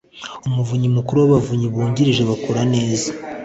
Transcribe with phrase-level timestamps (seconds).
[0.47, 3.09] umuvunyi mukuru n’abavunyi bungirije bakora neza